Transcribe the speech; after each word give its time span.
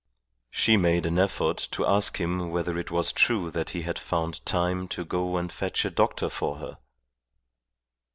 She 0.49 0.77
made 0.77 1.05
an 1.05 1.19
effort 1.19 1.57
to 1.69 1.85
ask 1.85 2.17
him 2.19 2.49
whether 2.49 2.75
it 2.79 2.89
was 2.89 3.11
true 3.11 3.51
that 3.51 3.69
he 3.69 3.83
had 3.83 3.99
found 3.99 4.43
time 4.47 4.87
to 4.87 5.05
go 5.05 5.37
and 5.37 5.51
fetch 5.53 5.85
a 5.85 5.91
doctor 5.91 6.27
for 6.27 6.55
her. 6.57 6.79